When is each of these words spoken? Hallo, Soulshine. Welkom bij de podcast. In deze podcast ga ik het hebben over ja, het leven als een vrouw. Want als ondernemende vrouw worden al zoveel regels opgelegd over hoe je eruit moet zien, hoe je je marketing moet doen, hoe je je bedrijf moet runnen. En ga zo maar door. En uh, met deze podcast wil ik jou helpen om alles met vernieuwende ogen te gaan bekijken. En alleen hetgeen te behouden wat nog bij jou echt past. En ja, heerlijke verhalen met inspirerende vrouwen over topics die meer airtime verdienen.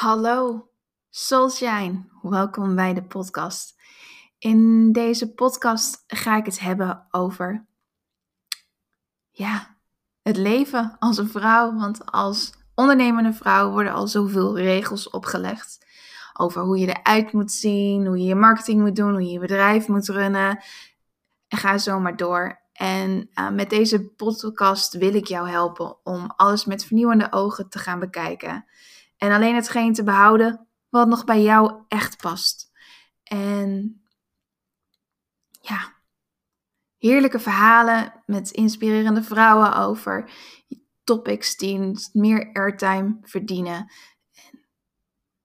Hallo, 0.00 0.68
Soulshine. 1.10 2.04
Welkom 2.22 2.74
bij 2.74 2.94
de 2.94 3.02
podcast. 3.02 3.74
In 4.38 4.92
deze 4.92 5.34
podcast 5.34 6.04
ga 6.06 6.36
ik 6.36 6.44
het 6.44 6.60
hebben 6.60 7.06
over 7.10 7.66
ja, 9.30 9.76
het 10.22 10.36
leven 10.36 10.96
als 10.98 11.18
een 11.18 11.28
vrouw. 11.28 11.74
Want 11.74 12.10
als 12.10 12.52
ondernemende 12.74 13.32
vrouw 13.32 13.70
worden 13.70 13.92
al 13.92 14.06
zoveel 14.06 14.58
regels 14.58 15.10
opgelegd 15.10 15.86
over 16.32 16.62
hoe 16.62 16.78
je 16.78 16.86
eruit 16.86 17.32
moet 17.32 17.52
zien, 17.52 18.06
hoe 18.06 18.18
je 18.18 18.24
je 18.24 18.34
marketing 18.34 18.80
moet 18.80 18.96
doen, 18.96 19.12
hoe 19.12 19.22
je 19.22 19.32
je 19.32 19.38
bedrijf 19.38 19.88
moet 19.88 20.08
runnen. 20.08 20.64
En 21.48 21.58
ga 21.58 21.78
zo 21.78 22.00
maar 22.00 22.16
door. 22.16 22.60
En 22.72 23.30
uh, 23.34 23.50
met 23.50 23.70
deze 23.70 24.04
podcast 24.04 24.92
wil 24.92 25.14
ik 25.14 25.26
jou 25.26 25.48
helpen 25.48 26.04
om 26.04 26.32
alles 26.36 26.64
met 26.64 26.84
vernieuwende 26.84 27.32
ogen 27.32 27.68
te 27.68 27.78
gaan 27.78 27.98
bekijken. 27.98 28.64
En 29.20 29.32
alleen 29.32 29.54
hetgeen 29.54 29.92
te 29.92 30.04
behouden 30.04 30.68
wat 30.88 31.08
nog 31.08 31.24
bij 31.24 31.42
jou 31.42 31.84
echt 31.88 32.16
past. 32.16 32.70
En 33.22 34.02
ja, 35.60 35.94
heerlijke 36.98 37.38
verhalen 37.38 38.22
met 38.26 38.50
inspirerende 38.50 39.22
vrouwen 39.22 39.76
over 39.76 40.30
topics 41.04 41.56
die 41.56 41.92
meer 42.12 42.50
airtime 42.52 43.18
verdienen. 43.22 43.92